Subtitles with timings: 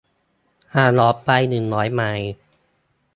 [0.75, 2.29] ห่างออกไปหนึ่งร้อยไมล์